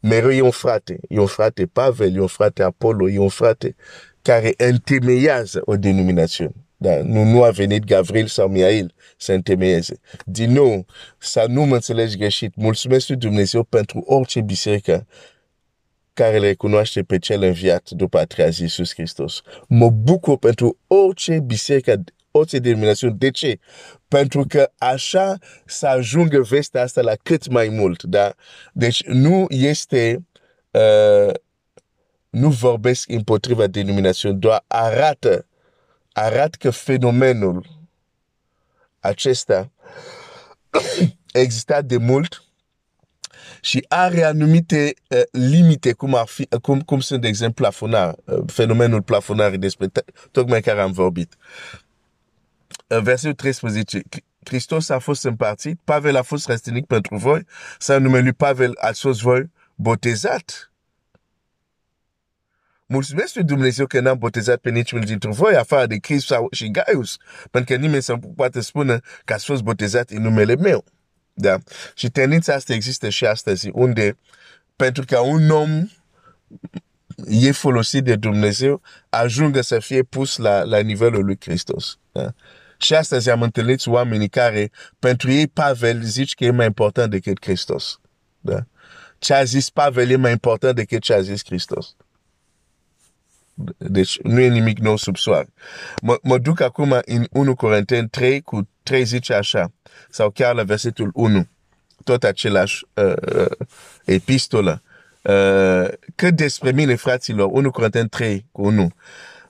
Mereu 0.00 0.30
e 0.30 0.40
un 0.40 0.50
frate, 0.50 1.00
e 1.08 1.18
un 1.18 1.26
frate 1.26 1.66
Pavel, 1.66 2.16
e 2.16 2.20
un 2.20 2.26
frate 2.26 2.62
Apollo, 2.62 3.08
e 3.08 3.18
un 3.18 3.28
frate 3.28 3.74
care 4.22 4.54
întemeiază 4.56 5.62
o 5.64 5.76
denominațiune. 5.76 6.52
Da, 6.76 7.02
nu, 7.02 7.24
nu 7.24 7.42
a 7.42 7.50
venit 7.50 7.84
Gavril 7.84 8.26
sau 8.26 8.48
Miail 8.48 8.94
să 9.16 9.32
întemeieze. 9.32 10.00
Din 10.24 10.52
nou, 10.52 10.86
să 11.18 11.44
nu 11.48 11.62
mă 11.64 11.74
înțelegi 11.74 12.16
greșit, 12.16 12.56
mulțumesc 12.56 13.08
lui 13.08 13.16
Dumnezeu 13.16 13.62
pentru 13.62 14.02
orice 14.06 14.40
biserică 14.40 15.06
care 16.12 16.38
le 16.38 16.54
cunoaște 16.54 17.02
pe 17.02 17.18
cel 17.18 17.42
înviat 17.42 17.90
după 17.90 18.18
a 18.18 18.24
treia 18.24 18.48
zi 18.48 18.62
Iisus 18.62 18.94
Hristos. 18.94 19.42
Mă 19.68 19.90
bucur 19.90 20.38
pentru 20.38 20.78
orice 20.86 21.40
biserică, 21.40 22.04
orice 22.32 22.58
denominațiune. 22.58 23.14
De 23.18 23.30
ce? 23.30 23.58
Pentru 24.08 24.44
că 24.48 24.70
așa 24.78 25.38
să 25.66 25.86
ajungă 25.86 26.40
vestea 26.40 26.82
asta 26.82 27.00
la 27.00 27.12
cât 27.22 27.48
mai 27.48 27.68
mult. 27.68 28.02
Da? 28.02 28.34
Deci 28.72 29.04
nu 29.04 29.46
este... 29.48 30.26
Uh, 30.70 31.34
nu 32.30 32.48
vorbesc 32.48 33.08
împotriva 33.08 33.66
denominațiunii, 33.66 34.38
doar 34.38 34.64
arată, 34.66 35.46
arată 36.12 36.56
că 36.60 36.70
fenomenul 36.70 37.66
acesta 39.00 39.72
exista 41.32 41.82
de 41.82 41.96
mult 41.96 42.44
și 43.60 43.84
are 43.88 44.22
anumite 44.22 44.94
uh, 45.08 45.20
limite, 45.30 45.92
cum, 45.92 46.14
ar 46.14 46.26
fi, 46.26 46.46
cum, 46.62 46.80
cum 46.80 47.00
sunt, 47.00 47.20
de 47.20 47.28
exemplu, 47.28 47.62
plafonar, 47.62 48.16
uh, 48.24 48.42
fenomenul 48.46 49.02
plafonare 49.02 49.56
despre 49.56 49.86
tocmai 50.30 50.60
care 50.60 50.80
am 50.80 50.92
vorbit. 50.92 51.36
Uh, 52.92 53.02
versetul 53.02 53.34
13. 53.34 54.02
Hristos 54.44 54.88
a 54.88 54.98
fost 54.98 55.24
împărțit, 55.24 55.80
Pavel 55.84 56.16
a 56.16 56.22
fost 56.22 56.46
răstinit 56.46 56.86
pentru 56.86 57.16
voi, 57.16 57.46
sau 57.78 58.00
numele 58.00 58.22
lui 58.22 58.32
Pavel 58.32 58.72
a 58.80 58.90
fost 58.94 59.20
voi 59.20 59.50
botezat. 59.74 60.72
Mulțumesc 62.86 63.34
lui 63.34 63.44
Dumnezeu 63.44 63.86
că 63.86 64.00
n-am 64.00 64.18
botezat 64.18 64.58
pe 64.58 64.70
niciunul 64.70 65.04
dintre 65.04 65.30
voi, 65.30 65.56
afară 65.56 65.86
de 65.86 65.96
Crist 65.96 66.26
sau 66.26 66.48
și 66.50 66.70
Gaius, 66.70 67.16
pentru 67.50 67.74
că 67.74 67.80
nimeni 67.80 68.02
să 68.02 68.16
poate 68.36 68.60
spune 68.60 69.00
că 69.24 69.32
ați 69.32 69.44
fost 69.44 69.62
botezat 69.62 70.10
în 70.10 70.22
numele 70.22 70.56
meu. 70.56 70.84
Da? 71.32 71.58
Și 71.94 72.10
tendința 72.10 72.54
asta 72.54 72.74
există 72.74 73.08
și 73.08 73.26
astăzi, 73.26 73.70
unde 73.72 74.18
pentru 74.76 75.04
că 75.04 75.18
un 75.18 75.50
om 75.50 75.88
e 77.26 77.50
folosit 77.50 78.04
de 78.04 78.16
Dumnezeu, 78.16 78.82
ajungă 79.08 79.60
să 79.60 79.78
fie 79.78 80.02
pus 80.02 80.36
la, 80.36 80.62
la 80.62 80.78
nivelul 80.78 81.24
lui 81.24 81.36
Hristos. 81.40 81.98
Da? 82.12 82.34
Și 82.82 82.94
astăzi 82.94 83.30
am 83.30 83.42
întâlnit 83.42 83.86
oameni 83.86 84.28
care, 84.28 84.70
pentru 84.98 85.30
ei, 85.30 85.46
Pavel 85.46 86.02
zice 86.02 86.34
că 86.34 86.44
e 86.44 86.50
mai 86.50 86.66
important 86.66 87.10
decât 87.10 87.44
Hristos. 87.44 88.00
Da? 88.40 88.58
Ce 89.18 89.34
a 89.34 89.44
zis 89.44 89.70
Pavel 89.70 90.10
e 90.10 90.16
mai 90.16 90.30
important 90.30 90.74
decât 90.74 91.02
ce 91.02 91.14
a 91.14 91.20
zis 91.20 91.44
Hristos. 91.44 91.96
Deci 93.76 94.20
nu 94.20 94.40
e 94.40 94.48
nimic 94.48 94.78
nou 94.78 94.96
sub 94.96 95.16
soare. 95.16 95.48
Mă, 96.02 96.18
mă 96.22 96.38
duc 96.38 96.60
acum 96.60 97.00
în 97.04 97.26
1 97.30 97.54
Corinteni 97.54 98.08
3 98.08 98.40
cu 98.40 98.68
30 98.82 99.30
așa, 99.30 99.72
sau 100.10 100.30
chiar 100.30 100.54
la 100.54 100.62
versetul 100.62 101.10
1, 101.14 101.48
tot 102.04 102.24
același 102.24 102.86
uh, 102.94 103.12
uh, 103.34 103.46
epistolă. 104.04 104.82
Uh, 105.22 105.88
cât 106.14 106.34
despre 106.34 106.72
mine, 106.72 106.94
fraților, 106.94 107.48
1 107.52 107.70
Corinteni 107.70 108.08
3 108.08 108.46
cu 108.52 108.62
1, 108.62 108.92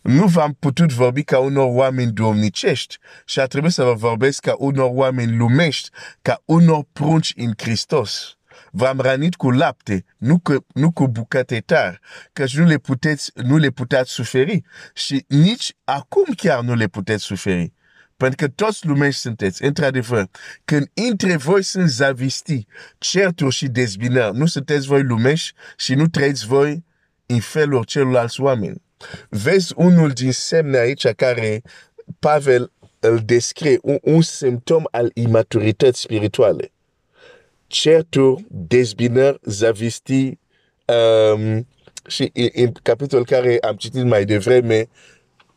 nu 0.03 0.27
v-am 0.27 0.57
putut 0.59 0.93
vorbi 0.93 1.23
ca 1.23 1.39
unor 1.39 1.69
oameni 1.71 2.13
domnicești 2.13 2.99
și 3.25 3.41
a 3.41 3.47
trebuit 3.47 3.73
să 3.73 3.83
vă 3.83 3.95
vorbesc 3.95 4.41
ca 4.41 4.55
unor 4.59 4.91
oameni 4.93 5.37
lumești, 5.37 5.89
ca 6.23 6.43
unor 6.45 6.85
prunci 6.93 7.33
în 7.37 7.53
Hristos 7.57 8.37
v-am 8.73 9.01
ranit 9.01 9.35
cu 9.35 9.51
lapte, 9.51 10.05
nu 10.17 10.39
cu, 10.39 10.67
nu 10.75 10.93
cu 10.93 11.09
bucate 11.09 11.61
tari, 11.61 11.99
căci 12.33 12.57
nu 12.57 12.65
le, 12.65 12.79
puteți, 12.79 13.31
nu 13.35 13.57
le 13.57 13.71
puteți 13.71 14.11
suferi 14.11 14.63
și 14.95 15.25
nici 15.29 15.73
acum 15.85 16.25
chiar 16.37 16.63
nu 16.63 16.75
le 16.75 16.87
puteți 16.87 17.25
suferi. 17.25 17.73
Pentru 18.17 18.47
că 18.47 18.53
toți 18.53 18.87
lumești 18.87 19.21
sunteți, 19.21 19.65
într-adevăr. 19.65 20.29
Când 20.65 20.91
între 21.09 21.37
voi 21.37 21.63
sunt 21.63 21.89
zavisti, 21.89 22.67
certuri 22.99 23.55
și 23.55 23.67
dezbinări, 23.67 24.37
nu 24.37 24.47
sunteți 24.47 24.87
voi 24.87 25.03
lumești 25.03 25.53
și 25.77 25.95
nu 25.95 26.07
trăiți 26.07 26.47
voi 26.47 26.85
în 27.27 27.41
felul 27.41 27.85
celorlalți 27.85 28.41
oameni. 28.41 28.83
Vezi 29.29 29.73
unul 29.77 30.11
din 30.11 30.33
semne 30.33 30.79
aici 30.79 31.07
care 31.07 31.63
Pavel 32.19 32.73
îl 33.01 33.19
descrie, 33.25 33.79
un, 33.83 33.99
un 34.03 34.23
simptom 34.23 34.85
al 34.91 35.11
imaturității 35.15 36.03
spirituale 36.03 36.73
certuri, 37.73 38.45
dezbinări, 38.49 39.39
zavisti 39.45 40.39
um, 41.35 41.67
și 42.07 42.31
în, 42.35 42.49
în 42.53 42.73
capitolul 42.83 43.25
care 43.25 43.59
am 43.61 43.77
citit 43.77 44.03
mai 44.05 44.25
devreme, 44.25 44.89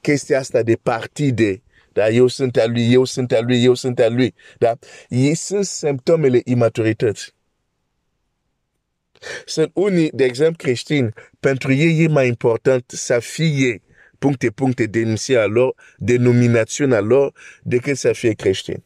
chestia 0.02 0.40
asta 0.40 0.62
de 0.62 0.76
partide, 0.84 1.62
da? 1.94 2.10
eu 2.10 2.28
sunt 2.28 2.58
a 2.58 2.66
lui, 2.66 2.92
eu 2.92 3.04
sunt 3.04 3.32
a 3.32 3.40
lui, 3.42 3.64
eu 3.64 3.74
sunt 3.74 4.00
a 4.00 4.10
lui. 4.10 4.34
Da? 4.58 4.78
Ei 5.10 5.36
sunt 5.36 5.66
simptomele 5.66 6.42
imaturității. 6.44 7.34
Sunt 9.46 9.72
unii, 9.74 10.10
de 10.14 10.24
exemplu, 10.24 10.64
creștini, 10.64 11.10
pentru 11.40 11.74
ei 11.74 12.04
e 12.04 12.08
mai 12.08 12.28
important 12.28 12.84
să 12.88 13.20
fie 13.20 13.82
puncte, 14.20 14.50
puncte 14.50 14.86
denunția 14.86 15.46
lor, 15.46 15.76
denominațiunea 15.98 17.00
lor, 17.00 17.34
decât 17.64 17.98
să 17.98 18.14
fie 18.14 18.34
creștini 18.34 18.86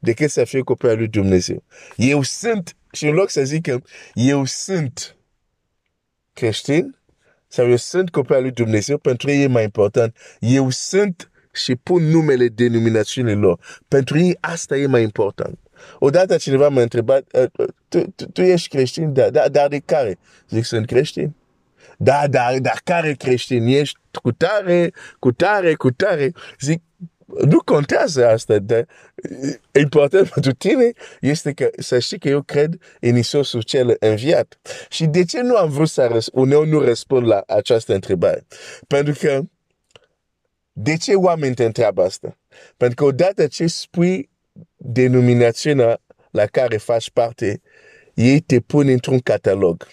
decât 0.00 0.30
să 0.30 0.44
fie 0.44 0.60
copil 0.60 0.88
al 0.88 0.96
lui 0.96 1.08
Dumnezeu. 1.08 1.64
Eu 1.96 2.22
sunt, 2.22 2.76
și 2.92 3.06
în 3.06 3.14
loc 3.14 3.30
să 3.30 3.44
zic 3.44 3.62
că 3.62 3.80
eu 4.14 4.44
sunt 4.44 5.16
creștin, 6.32 6.96
sau 7.48 7.68
eu 7.68 7.76
sunt 7.76 8.10
copil 8.10 8.34
al 8.34 8.42
lui 8.42 8.50
Dumnezeu, 8.50 8.98
pentru 8.98 9.30
ei 9.30 9.42
e 9.42 9.46
mai 9.46 9.62
important. 9.62 10.16
Eu 10.38 10.70
sunt 10.70 11.30
și 11.52 11.76
pun 11.76 12.02
numele 12.02 12.48
denominațiunii 12.48 13.34
lor. 13.34 13.80
Pentru 13.88 14.18
ei 14.18 14.36
asta 14.40 14.76
e 14.76 14.86
mai 14.86 15.02
important. 15.02 15.58
Odată 15.98 16.36
cineva 16.36 16.68
m-a 16.68 16.82
întrebat, 16.82 17.22
tu, 17.88 18.04
tu, 18.16 18.26
tu 18.26 18.42
ești 18.42 18.68
creștin? 18.68 19.12
Da, 19.12 19.30
da, 19.30 19.48
dar 19.48 19.68
de 19.68 19.78
care? 19.78 20.18
Zic, 20.48 20.64
sunt 20.64 20.86
creștin. 20.86 21.34
Da, 21.96 22.26
dar, 22.28 22.58
dar 22.58 22.80
care 22.84 23.12
creștin? 23.12 23.66
Ești 23.66 23.98
cu 24.22 24.32
tare, 24.32 24.92
cu 25.18 25.32
tare, 25.32 25.74
cu 25.74 25.90
tare. 25.90 26.32
Zic, 26.60 26.82
nu 27.44 27.62
contează 27.64 28.28
asta, 28.28 28.58
dar 28.58 28.86
important 29.80 30.28
pentru 30.34 30.52
tine 30.52 30.92
este 31.20 31.52
că 31.52 31.70
să 31.78 31.98
știi 31.98 32.18
că 32.18 32.28
eu 32.28 32.42
cred 32.42 32.76
în 33.00 33.16
Iisus 33.16 33.56
cel 33.64 33.96
înviat. 34.00 34.58
Și 34.88 35.06
de 35.06 35.24
ce 35.24 35.40
nu 35.40 35.56
am 35.56 35.70
vrut 35.70 35.88
să 35.88 36.06
răspund, 36.06 36.46
uneori 36.46 36.68
nu 36.68 36.80
răspund 36.80 37.26
la 37.26 37.42
această 37.46 37.94
întrebare? 37.94 38.46
Pentru 38.86 39.14
că 39.20 39.40
de 40.72 40.96
ce 40.96 41.14
oamenii 41.14 41.54
te 41.54 41.64
întreabă 41.64 42.02
asta? 42.02 42.38
Pentru 42.76 42.96
că 42.96 43.04
odată 43.04 43.46
ce 43.46 43.66
spui 43.66 44.30
denominațiunea 44.76 46.00
la 46.30 46.46
care 46.46 46.76
faci 46.76 47.10
parte, 47.10 47.60
ei 48.14 48.40
te 48.40 48.60
pun 48.60 48.88
într-un 48.88 49.18
catalog. 49.18 49.86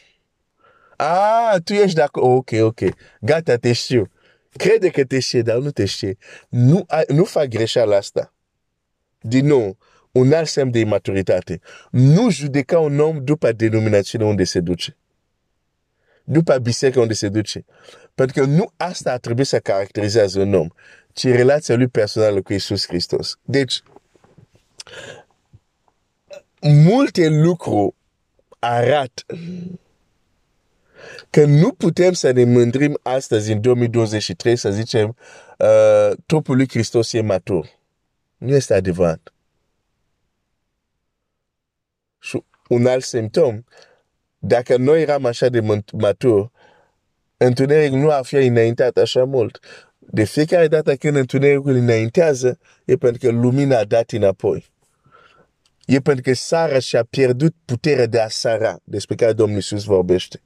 Ah, 0.98 1.56
tu 1.64 1.74
ești 1.74 1.96
d'accord. 1.96 2.38
Ok, 2.38 2.50
ok. 2.62 2.80
Gata, 3.22 3.56
te 3.56 3.74
știu. 3.74 4.12
Crede 4.52 4.90
că 4.90 5.04
te 5.04 5.20
știe, 5.20 5.42
dar 5.42 5.58
nu 5.58 5.72
te 5.72 5.86
știe. 5.86 6.18
Nu, 6.50 6.86
nu 7.08 7.24
fac 7.24 7.48
greșeala 7.48 7.96
asta. 7.96 8.34
Din 9.20 9.46
nou, 9.46 9.78
un 10.12 10.34
alt 10.34 10.48
semn 10.48 10.72
de 10.72 10.80
imaturitate. 10.80 11.60
Nu 11.92 12.30
judeca 12.30 12.80
un 12.80 13.00
om 13.00 13.24
după 13.24 13.52
denominațiune 13.52 14.26
unde 14.26 14.44
se 14.44 14.60
duce. 14.60 14.98
După 16.24 16.58
biserică 16.58 17.00
unde 17.00 17.14
se 17.14 17.30
duce. 17.30 17.66
Pentru 18.16 18.42
că 18.42 18.48
nu 18.48 18.72
asta 18.78 19.12
ar 19.12 19.20
trebui 19.20 19.44
să 19.44 19.60
caracterizează 19.60 20.40
un 20.40 20.54
om, 20.54 20.68
ci 21.14 21.24
relația 21.24 21.76
lui 21.76 21.88
personală 21.88 22.42
cu 22.42 22.54
Isus 22.54 22.88
Hristos. 22.88 23.40
Deci, 23.42 23.82
multe 26.62 27.28
lucruri 27.28 27.96
arată 28.60 29.24
că 31.30 31.46
nu 31.46 31.72
putem 31.72 32.14
să 32.14 32.32
ne 32.32 32.44
mândrim 32.44 33.00
astăzi, 33.02 33.52
în 33.52 33.62
2023, 33.62 34.56
să 34.56 34.72
zicem, 34.72 35.16
uh, 35.58 36.18
trupul 36.26 36.56
lui 36.56 36.70
Hristos 36.70 37.14
e 37.14 37.22
matur. 37.22 37.70
Nu 38.38 38.56
este 38.56 38.74
adevărat. 38.74 39.34
Și 42.20 42.44
un 42.68 42.86
alt 42.86 43.04
simptom, 43.04 43.64
dacă 44.38 44.78
noi 44.78 45.02
eram 45.02 45.26
așa 45.26 45.50
de 45.50 45.82
matur, 45.94 46.52
întuneric 47.38 47.92
nu 47.92 48.12
ar 48.12 48.26
fi 48.26 48.36
înaintat 48.36 48.98
așa 48.98 49.24
mult. 49.24 49.60
De 50.00 50.24
fiecare 50.24 50.68
dată 50.68 50.96
când 50.96 51.16
întunericul 51.16 51.76
înaintează, 51.76 52.60
e 52.86 52.96
pentru 52.96 53.28
că 53.28 53.36
lumina 53.36 53.78
a 53.78 53.84
dat 53.84 54.12
înapoi. 54.12 54.74
E 55.86 56.00
pentru 56.00 56.24
că 56.24 56.34
Sara 56.34 56.80
și-a 56.80 57.04
pierdut 57.04 57.56
puterea 57.66 58.06
de 58.06 58.20
a 58.20 58.28
sara, 58.28 58.80
despre 58.84 59.16
care 59.16 59.34
Domnul 59.34 59.56
Iisus 59.56 59.84
vorbește. 59.84 60.42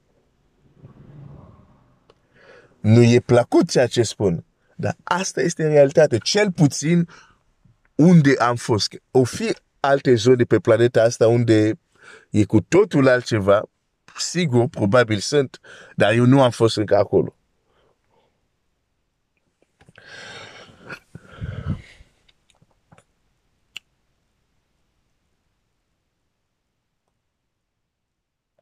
Nu 2.80 3.02
e 3.02 3.20
plăcut 3.20 3.70
ceea 3.70 3.86
ce 3.86 4.02
spun. 4.02 4.44
Dar 4.76 4.96
asta 5.02 5.40
este 5.40 5.66
realitate. 5.66 6.18
Cel 6.18 6.52
puțin 6.52 7.08
unde 7.94 8.34
am 8.38 8.56
fost. 8.56 9.02
O 9.10 9.24
fi 9.24 9.56
alte 9.80 10.14
zone 10.14 10.44
pe 10.44 10.58
planeta 10.58 11.02
asta 11.02 11.28
unde 11.28 11.78
e 12.30 12.44
cu 12.44 12.60
totul 12.60 13.08
altceva 13.08 13.62
sigur, 14.16 14.68
probabil 14.68 15.18
sunt, 15.18 15.60
dar 15.96 16.12
eu 16.12 16.24
nu 16.24 16.42
am 16.42 16.50
fost 16.50 16.76
încă 16.76 16.96
acolo. 16.96 17.36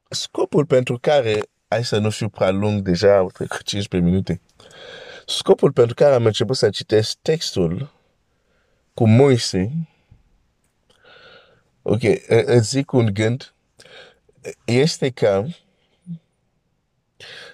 Scopul 0.09 0.67
pentru 0.67 0.99
care, 0.99 1.41
hai 1.69 1.85
să 1.85 1.99
nu 1.99 2.11
fiu 2.11 2.29
prea 2.29 2.51
lung, 2.51 2.83
deja 2.83 3.17
au 3.17 3.31
trecut 3.31 3.63
15 3.63 4.11
minute, 4.11 4.41
scopul 5.27 5.73
pentru 5.73 5.95
care 5.95 6.15
am 6.15 6.27
început 6.27 6.57
să 6.57 6.71
citesc 6.71 7.17
textul 7.23 7.93
cu 8.95 9.09
Moise, 9.09 9.73
ok, 11.83 12.01
îți 12.29 12.69
zic 12.69 12.93
un 12.93 13.11
gând, 13.13 13.55
este 14.65 15.11
că 15.11 15.45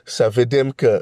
să 0.04 0.30
vedem 0.30 0.70
că 0.70 1.00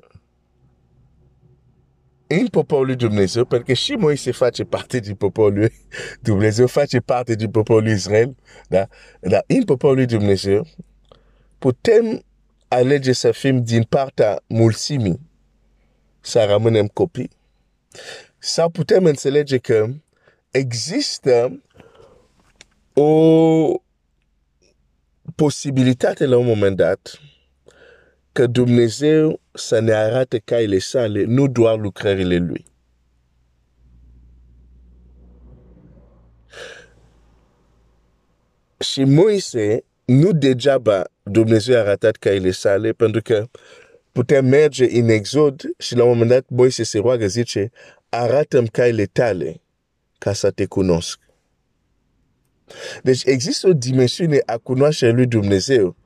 în 2.27 2.47
poporul 2.47 2.87
lui 2.87 2.97
Dumnezeu, 2.97 3.45
pentru 3.45 3.67
că 3.67 3.73
și 3.73 3.93
Moise 3.93 4.31
face 4.31 4.65
parte 4.65 4.99
din 5.01 5.15
poporul 5.15 5.59
lui 5.59 5.73
Dumnezeu, 6.21 6.67
face 6.67 7.01
parte 7.01 7.35
din 7.35 7.51
poporul 7.51 7.83
lui 7.83 7.93
Israel, 7.93 8.37
da? 8.69 8.89
Dar 9.21 9.45
în 9.47 9.65
poporul 9.65 9.97
lui 9.97 10.07
Dumnezeu, 10.07 10.67
putem 11.63 12.25
alege 12.69 13.13
să 13.13 13.31
fim 13.31 13.65
din 13.65 13.83
partea 13.83 14.43
mulțimii, 14.47 15.21
să 16.21 16.45
rămânem 16.45 16.87
copii, 16.87 17.31
sau 18.39 18.71
putem 18.71 19.05
înțelege 19.05 19.59
că 19.59 19.95
există 20.51 21.63
o 22.93 23.83
posibilitate 25.35 26.27
la 26.27 26.37
un 26.37 26.47
moment 26.47 26.77
dat 26.77 27.21
că 28.33 28.47
Dumnezeu 28.47 29.41
să 29.53 29.79
ne 29.79 29.93
arate 29.93 30.39
caile 30.39 30.79
sale, 30.79 31.25
nu 31.25 31.49
doar 31.49 31.79
lucrările 31.79 32.37
Lui. 32.37 32.65
Și 38.79 39.05
Moise, 39.05 39.85
nu 40.05 40.33
degeaba 40.33 41.05
Dumnezeu 41.23 41.77
a 41.77 41.81
arătat 41.81 42.17
caile 42.17 42.51
sale, 42.51 42.93
pentru 42.93 43.23
că 43.23 43.49
putem 44.13 44.45
merge 44.45 44.99
în 45.01 45.09
Exod 45.09 45.63
și 45.79 45.97
la 45.97 46.03
un 46.03 46.09
moment 46.09 46.31
dat 46.31 46.45
Moise 46.49 46.83
se 46.83 46.99
roagă, 46.99 47.27
zice, 47.27 47.71
arată-mi 48.09 48.69
caile 48.69 49.05
tale 49.05 49.63
ca 50.19 50.33
să 50.33 50.51
te 50.51 50.67
cunosc. 50.67 51.19
Deci 53.03 53.23
există 53.25 53.69
o 53.69 53.73
dimensiune 53.73 54.43
a 54.47 54.57
cunoașterii 54.57 55.15
lui 55.15 55.27
Dumnezeu 55.27 55.97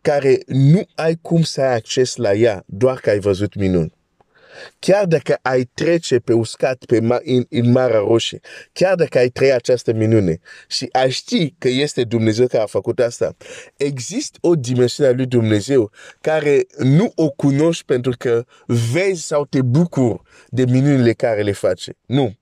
care 0.00 0.38
nu 0.46 0.86
ai 0.94 1.18
cum 1.22 1.42
să 1.42 1.60
ai 1.60 1.74
acces 1.74 2.16
la 2.16 2.32
ea 2.32 2.64
doar 2.66 2.98
că 3.00 3.10
ai 3.10 3.18
văzut 3.18 3.54
minuni. 3.54 3.97
Chiar 4.78 5.06
dacă 5.06 5.38
ai 5.42 5.70
trece 5.74 6.18
pe 6.18 6.32
uscat 6.32 6.84
pe 6.84 7.00
ma, 7.00 7.18
în, 7.24 7.44
în 7.50 7.70
Marea 7.70 7.98
Roșie, 7.98 8.40
chiar 8.72 8.94
dacă 8.94 9.18
ai 9.18 9.28
trăi 9.28 9.52
această 9.52 9.92
minune 9.92 10.38
și 10.68 10.88
ai 10.92 11.10
ști 11.10 11.54
că 11.58 11.68
este 11.68 12.04
Dumnezeu 12.04 12.46
care 12.46 12.62
a 12.62 12.66
făcut 12.66 12.98
asta, 12.98 13.36
există 13.76 14.38
o 14.40 14.54
dimensiune 14.54 15.10
a 15.10 15.12
lui 15.12 15.26
Dumnezeu 15.26 15.90
care 16.20 16.66
nu 16.78 17.12
o 17.14 17.30
cunoști 17.30 17.84
pentru 17.84 18.12
că 18.18 18.44
vezi 18.66 19.26
sau 19.26 19.44
te 19.44 19.62
bucuri 19.62 20.22
de 20.48 20.64
minunile 20.64 21.12
care 21.12 21.42
le 21.42 21.52
face. 21.52 21.96
Nu. 22.06 22.36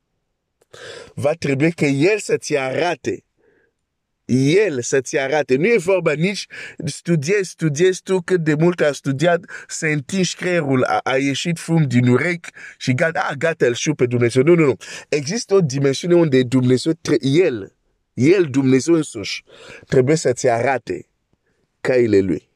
Va 1.15 1.33
trebui 1.33 1.73
că 1.73 1.85
El 1.85 2.19
să 2.19 2.37
ți 2.37 2.57
arate 2.57 3.26
el 4.27 4.83
să-ți 4.83 5.19
arate. 5.19 5.57
Nu 5.57 5.67
e 5.67 5.79
vorba 5.79 6.13
nici 6.13 6.47
studiezi, 6.85 7.51
studiezi 7.51 8.03
tu 8.03 8.21
cât 8.21 8.41
de 8.41 8.55
mult 8.55 8.81
a 8.81 8.93
studiat, 8.93 9.41
să 9.69 9.87
întingi 9.87 10.35
creierul, 10.35 10.85
a, 10.85 11.01
a 11.03 11.17
ieșit 11.17 11.59
fum 11.59 11.87
din 11.87 12.09
urechi 12.09 12.51
și 12.79 12.95
gata, 12.95 13.27
a, 13.31 13.35
gata, 13.35 13.67
îl 13.67 13.75
știu 13.75 13.95
pe 13.95 14.07
Dumnezeu. 14.07 14.43
Nu, 14.43 14.55
nu, 14.55 14.65
nu. 14.65 14.77
Există 15.09 15.55
o 15.55 15.61
dimensiune 15.61 16.15
unde 16.15 16.43
Dumnezeu, 16.43 16.93
El, 17.21 17.75
El, 18.15 18.47
Dumnezeu 18.51 18.95
însuși, 18.95 19.45
trebuie 19.87 20.17
să-ți 20.17 20.49
arate 20.49 21.07
caile 21.81 22.21
Lui. 22.21 22.49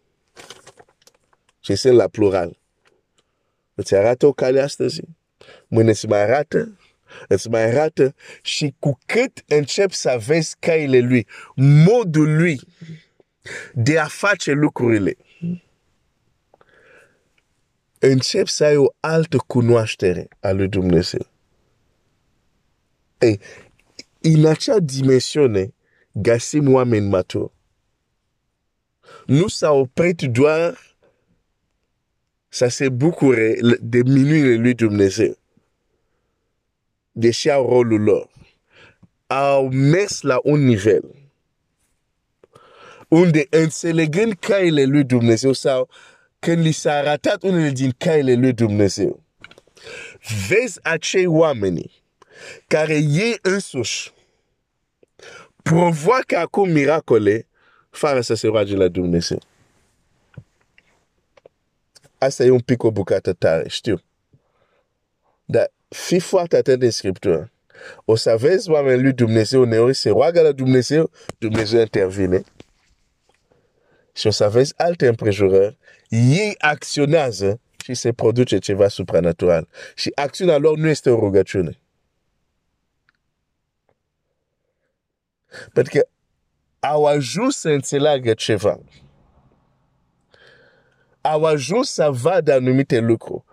Și 1.60 1.74
sunt 1.74 1.96
la 1.96 2.08
plural. 2.08 2.58
Îți 3.74 3.94
arată 3.94 4.26
o 4.26 4.32
cale 4.32 4.60
astăzi, 4.60 5.00
mâine 5.68 5.92
se 5.92 6.06
mai 6.06 6.22
arată, 6.22 6.78
îți 7.28 7.48
mai 7.48 7.62
arată 7.62 8.14
și 8.42 8.74
cu 8.78 8.98
cât 9.06 9.44
încep 9.46 9.90
să 9.90 10.20
vezi 10.26 10.56
caile 10.58 10.98
lui, 10.98 11.26
modul 11.84 12.36
lui 12.36 12.60
de 13.74 13.98
a 13.98 14.06
face 14.06 14.52
lucrurile, 14.52 15.16
încep 17.98 18.46
să 18.46 18.64
ai 18.64 18.76
o 18.76 18.86
altă 19.00 19.36
cunoaștere 19.36 20.28
a 20.40 20.50
lui 20.50 20.68
Dumnezeu. 20.68 21.26
Ei, 23.18 23.40
în 24.20 24.46
acea 24.46 24.78
dimensiune 24.78 25.74
găsim 26.12 26.72
oameni 26.72 27.08
maturi. 27.08 27.52
Nu 29.26 29.48
s-a 29.48 29.70
oprit 29.70 30.20
doar 30.20 30.78
să 32.48 32.66
se 32.66 32.88
bucure 32.88 33.56
de 33.80 34.02
minunile 34.02 34.54
lui 34.54 34.74
Dumnezeu 34.74 35.39
deși 37.20 37.50
au 37.50 37.68
rolul 37.68 38.02
lor, 38.02 38.30
au 39.26 39.68
mers 39.68 40.20
la 40.20 40.40
un 40.42 40.64
nivel 40.64 41.04
unde 43.10 43.46
înțelegând 43.50 44.32
caile 44.32 44.84
lui 44.84 45.04
Dumnezeu 45.04 45.52
sau 45.52 45.88
când 46.38 46.62
li 46.62 46.72
s-a 46.72 46.92
arătat 46.92 47.42
unele 47.42 47.70
din 47.70 47.94
caile 47.98 48.34
lui 48.34 48.52
Dumnezeu, 48.52 49.22
vezi 50.48 50.78
acei 50.82 51.26
oameni 51.26 52.02
care 52.66 52.94
ei 52.94 53.38
însuși 53.42 54.12
provoacă 55.62 56.36
acum 56.36 56.70
miracole 56.70 57.46
fără 57.90 58.20
să 58.20 58.34
se 58.34 58.46
roage 58.46 58.76
la 58.76 58.88
Dumnezeu. 58.88 59.42
Asta 62.18 62.44
e 62.44 62.50
un 62.50 62.60
pic 62.60 62.82
o 62.82 62.90
bucată 62.90 63.32
tare, 63.32 63.68
știu. 63.68 64.02
Dar 65.44 65.72
fii 65.90 66.20
foarte 66.20 66.56
atent 66.56 66.82
în 66.82 66.90
Scriptură. 66.90 67.52
O 68.04 68.14
să 68.14 68.36
vezi 68.38 68.70
oamenii 68.70 69.02
lui 69.02 69.12
Dumnezeu 69.12 69.60
uneori 69.60 69.94
se 69.94 70.08
roagă 70.08 70.40
la 70.40 70.52
Dumnezeu, 70.52 71.10
Dumnezeu 71.38 71.80
intervine. 71.80 72.42
Și 74.12 74.26
o 74.26 74.30
să 74.30 74.48
vezi 74.48 74.74
alte 74.76 75.08
împrejurări, 75.08 75.78
ei 76.08 76.54
acționează 76.58 77.60
și 77.84 77.94
se 77.94 78.12
produce 78.12 78.58
ceva 78.58 78.88
supranatural. 78.88 79.68
Și 79.94 80.12
acțiunea 80.14 80.56
lor 80.56 80.76
nu 80.76 80.88
este 80.88 81.10
o 81.10 81.18
rugăciune. 81.18 81.78
Pentru 85.72 85.98
că 85.98 86.08
au 86.86 87.04
ajuns 87.04 87.56
să 87.56 87.68
înțeleagă 87.68 88.34
ceva. 88.34 88.80
Au 91.20 91.44
ajuns 91.44 91.90
să 91.90 92.10
vadă 92.10 92.52
anumite 92.52 92.98
lucruri, 92.98 93.44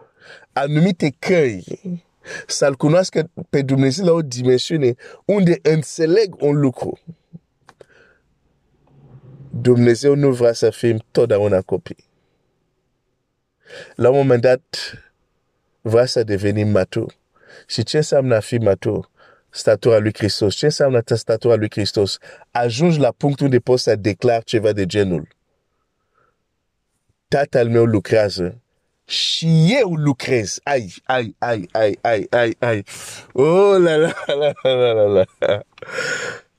anumite 0.53 1.15
căi 1.19 1.63
să-L 2.47 2.75
cunoască 2.75 3.31
pe 3.49 3.61
Dumnezeu 3.61 4.05
la 4.05 4.11
o 4.11 4.21
dimensiune 4.21 4.95
unde 5.25 5.59
înțeleg 5.61 6.41
un 6.41 6.59
lucru. 6.59 6.99
Dumnezeu 9.49 10.15
nu 10.15 10.31
vrea 10.31 10.53
să 10.53 10.69
fim 10.69 11.03
totdeauna 11.11 11.61
copii. 11.61 12.09
La 13.95 14.09
un 14.09 14.15
moment 14.15 14.41
dat, 14.41 14.63
vrea 15.81 16.05
să 16.05 16.23
devenim 16.23 16.67
matur. 16.67 17.15
Și 17.67 17.83
ce 17.83 17.97
înseamnă 17.97 18.35
a 18.35 18.39
fi 18.39 18.57
matur? 18.57 19.09
Statura 19.49 19.97
lui 19.97 20.13
Hristos. 20.13 20.55
Ce 20.55 20.65
înseamnă 20.65 21.01
statura 21.05 21.55
lui 21.55 21.69
Hristos? 21.69 22.17
Ajungi 22.51 22.99
la 22.99 23.11
punctul 23.11 23.45
unde 23.45 23.59
poți 23.59 23.83
să 23.83 23.95
declar 23.95 24.43
ceva 24.43 24.71
de 24.71 24.85
genul. 24.85 25.27
Tatăl 27.27 27.69
meu 27.69 27.85
lucrează 27.85 28.61
și 29.07 29.75
eu 29.79 29.93
lucrez. 29.93 30.59
Ai, 30.63 30.93
ai, 31.03 31.35
ai, 31.37 31.67
ai, 31.71 31.97
ai, 32.01 32.27
ai, 32.29 32.55
ai. 32.59 32.83
Oh 33.31 33.79
la 33.79 33.95
la 33.95 34.13
la 34.25 34.51
la 34.63 34.91
la 34.91 35.03
la. 35.03 35.25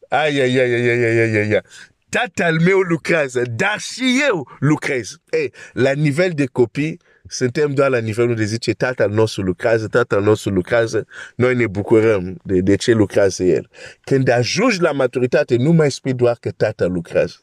Ai, 0.08 0.40
ai, 0.40 0.58
ai, 0.58 0.72
ai, 0.72 0.88
ai, 0.88 1.04
ai, 1.04 1.36
ai, 1.36 1.52
ai. 1.52 1.60
Tatăl 2.08 2.60
meu 2.60 2.80
lucrează, 2.80 3.42
dar 3.56 3.78
și 3.78 4.22
eu 4.28 4.48
lucrez. 4.58 5.16
Ei, 5.30 5.52
la 5.72 5.92
nivel 5.92 6.30
de 6.34 6.46
copii, 6.46 7.00
suntem 7.26 7.74
doar 7.74 7.90
la 7.90 7.98
nivelul 7.98 8.34
de 8.34 8.44
zice 8.44 8.72
tatăl 8.72 9.10
nostru 9.10 9.42
lucrează, 9.42 9.86
tatăl 9.86 10.22
nostru 10.22 10.50
lucrează, 10.50 11.06
noi 11.36 11.54
ne 11.54 11.66
bucurăm 11.66 12.40
de, 12.44 12.60
de 12.60 12.76
ce 12.76 12.92
lucrează 12.92 13.42
el. 13.42 13.70
Când 14.00 14.28
ajungi 14.28 14.80
la 14.80 14.92
maturitate, 14.92 15.56
nu 15.56 15.72
mai 15.72 15.90
spui 15.90 16.14
doar 16.14 16.36
că 16.40 16.50
tatăl 16.50 16.92
lucrează. 16.92 17.36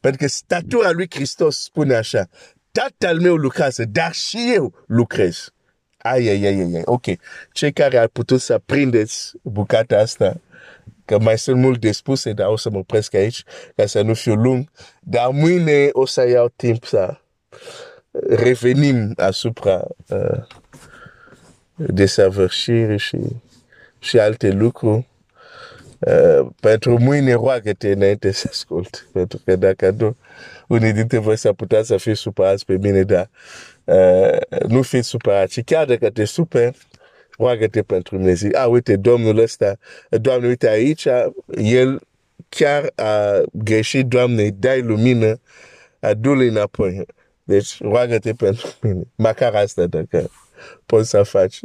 Pentru 0.00 0.20
că 0.20 0.28
statura 0.28 0.90
lui 0.90 1.06
Hristos 1.10 1.62
spune 1.62 1.94
așa, 1.94 2.28
tatăl 2.72 3.20
meu 3.20 3.34
lucrează, 3.34 3.84
dar 3.84 4.12
și 4.12 4.52
eu 4.54 4.84
lucrez. 4.86 5.52
Ai, 5.98 6.28
ai, 6.28 6.44
ai, 6.44 6.60
ai, 6.60 6.82
ok. 6.84 7.04
Cei 7.52 7.72
care 7.72 7.98
ar 7.98 8.08
putut 8.08 8.40
să 8.40 8.60
prindeți 8.66 9.32
bucata 9.42 9.98
asta, 9.98 10.40
că 11.04 11.18
mai 11.18 11.38
sunt 11.38 11.60
mult 11.60 11.80
de 11.80 11.92
spuse, 11.92 12.32
dar 12.32 12.46
o 12.46 12.56
să 12.56 12.70
mă 12.70 12.78
opresc 12.78 13.14
aici 13.14 13.44
ca 13.76 13.86
să 13.86 14.02
nu 14.02 14.14
fiu 14.14 14.34
lung. 14.34 14.70
Dar 15.00 15.28
mâine 15.28 15.88
o 15.92 16.06
să 16.06 16.28
iau 16.28 16.52
timp 16.56 16.84
să 16.84 17.20
revenim 18.28 19.12
asupra 19.16 19.84
uh, 20.08 20.46
desăvârșirii 21.74 22.98
și, 22.98 23.18
și 23.98 24.18
alte 24.18 24.50
lucruri. 24.50 25.10
Uh, 25.98 26.46
pentru 26.60 26.98
mâine 26.98 27.32
roagă-te 27.32 27.90
înainte 27.92 28.32
să 28.32 28.46
ascult. 28.50 29.08
Pentru 29.12 29.40
că 29.44 29.56
dacă 29.56 29.90
nu, 29.90 30.16
unii 30.72 30.92
dintre 30.92 31.18
voi 31.18 31.36
s-ar 31.36 31.52
putea 31.52 31.82
să 31.82 31.96
fie 31.96 32.14
supărați 32.14 32.64
pe 32.64 32.76
mine, 32.80 33.02
dar 33.02 33.30
uh, 33.84 34.66
nu 34.68 34.82
fiți 34.82 35.08
supărați. 35.08 35.52
Și 35.52 35.62
chiar 35.62 35.86
dacă 35.86 36.10
te 36.10 36.24
super, 36.24 36.74
roagă-te 37.38 37.82
pentru 37.82 38.16
Dumnezeu. 38.16 38.50
A, 38.54 38.66
uite, 38.66 38.96
Domnul 38.96 39.38
ăsta, 39.38 39.76
Doamne, 40.10 40.46
uite 40.46 40.68
aici, 40.68 41.06
el 41.56 42.00
chiar 42.48 42.92
a 42.94 43.40
greșit, 43.52 44.06
Doamne, 44.06 44.48
dai 44.50 44.82
lumină, 44.82 45.40
adu-l 46.00 46.40
înapoi. 46.40 47.04
Deci, 47.44 47.80
roagă-te 47.80 48.32
pentru 48.32 48.68
mine. 48.80 49.02
Măcar 49.14 49.54
asta, 49.54 49.86
dacă 49.86 50.30
poți 50.86 51.08
să 51.08 51.22
faci. 51.22 51.60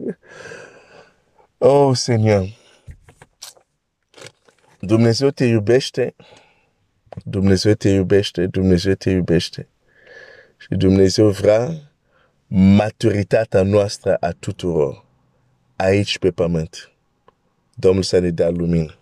Oh, 1.57 1.95
Seigneur, 1.95 2.45
Dumnezeu 4.79 5.29
te 5.29 5.45
iubește, 5.45 6.15
Dumnezeu 7.25 7.73
te 7.73 7.89
iubește, 7.89 8.47
Dumnezeu 8.47 8.93
te 8.93 9.09
iubește. 9.09 9.67
Și 10.57 10.67
Dumnezeu 10.69 11.29
vrea 11.29 11.91
maturitatea 12.47 13.61
noastră 13.61 14.15
a 14.15 14.31
tuturor 14.31 15.05
aici 15.75 16.19
pe 16.19 16.31
pământ. 16.31 16.91
Domnul 17.75 18.03
să 18.03 18.19
ne 18.19 18.29
dea 18.29 18.49
lumină. 18.49 18.97